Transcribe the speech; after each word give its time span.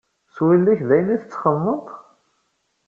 S 0.33 0.35
wul-ik 0.43 0.81
d 0.87 0.89
ayen 0.95 1.15
i 1.15 1.17
tettxemmeḍ? 1.21 1.85